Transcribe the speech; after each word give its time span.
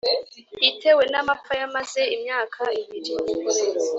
itewe 0.69 1.03
n’amapfa 1.11 1.53
yamaze 1.61 2.01
imyaka 2.15 2.61
ibiri. 2.81 3.13